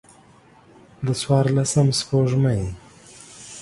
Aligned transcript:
د 1.05 1.07
څوارلسم 1.21 1.87
سپوږمۍ 1.99 2.63